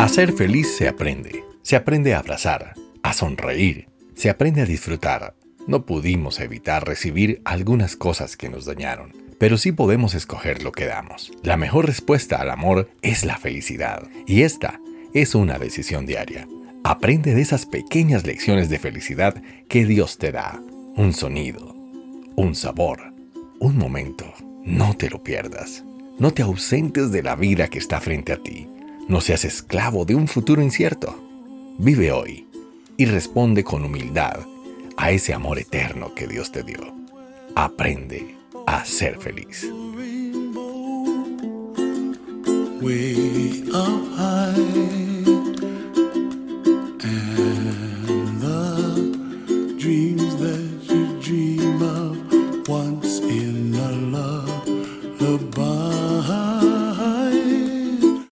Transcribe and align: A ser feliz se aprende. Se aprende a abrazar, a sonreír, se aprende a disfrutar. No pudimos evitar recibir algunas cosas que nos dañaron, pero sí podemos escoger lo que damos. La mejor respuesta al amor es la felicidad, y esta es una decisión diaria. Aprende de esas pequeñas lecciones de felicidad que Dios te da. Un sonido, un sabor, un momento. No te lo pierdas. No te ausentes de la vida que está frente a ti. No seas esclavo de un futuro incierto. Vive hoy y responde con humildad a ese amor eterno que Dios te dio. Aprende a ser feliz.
A 0.00 0.08
ser 0.08 0.32
feliz 0.32 0.74
se 0.74 0.88
aprende. 0.88 1.44
Se 1.60 1.76
aprende 1.76 2.14
a 2.14 2.20
abrazar, 2.20 2.72
a 3.02 3.12
sonreír, 3.12 3.86
se 4.14 4.30
aprende 4.30 4.62
a 4.62 4.64
disfrutar. 4.64 5.34
No 5.66 5.84
pudimos 5.84 6.40
evitar 6.40 6.86
recibir 6.86 7.42
algunas 7.44 7.96
cosas 7.96 8.38
que 8.38 8.48
nos 8.48 8.64
dañaron, 8.64 9.12
pero 9.38 9.58
sí 9.58 9.72
podemos 9.72 10.14
escoger 10.14 10.62
lo 10.62 10.72
que 10.72 10.86
damos. 10.86 11.32
La 11.42 11.58
mejor 11.58 11.84
respuesta 11.84 12.36
al 12.36 12.48
amor 12.48 12.88
es 13.02 13.26
la 13.26 13.36
felicidad, 13.36 14.08
y 14.26 14.40
esta 14.40 14.80
es 15.12 15.34
una 15.34 15.58
decisión 15.58 16.06
diaria. 16.06 16.48
Aprende 16.82 17.34
de 17.34 17.42
esas 17.42 17.66
pequeñas 17.66 18.24
lecciones 18.24 18.70
de 18.70 18.78
felicidad 18.78 19.42
que 19.68 19.84
Dios 19.84 20.16
te 20.16 20.32
da. 20.32 20.62
Un 20.96 21.12
sonido, 21.12 21.74
un 22.36 22.54
sabor, 22.54 23.12
un 23.58 23.76
momento. 23.76 24.32
No 24.64 24.96
te 24.96 25.10
lo 25.10 25.22
pierdas. 25.22 25.84
No 26.18 26.32
te 26.32 26.40
ausentes 26.40 27.12
de 27.12 27.22
la 27.22 27.36
vida 27.36 27.68
que 27.68 27.78
está 27.78 28.00
frente 28.00 28.32
a 28.32 28.38
ti. 28.38 28.66
No 29.10 29.20
seas 29.20 29.44
esclavo 29.44 30.04
de 30.04 30.14
un 30.14 30.28
futuro 30.28 30.62
incierto. 30.62 31.20
Vive 31.78 32.12
hoy 32.12 32.46
y 32.96 33.06
responde 33.06 33.64
con 33.64 33.84
humildad 33.84 34.38
a 34.96 35.10
ese 35.10 35.34
amor 35.34 35.58
eterno 35.58 36.14
que 36.14 36.28
Dios 36.28 36.52
te 36.52 36.62
dio. 36.62 36.94
Aprende 37.56 38.36
a 38.68 38.84
ser 38.84 39.18
feliz. 39.18 39.68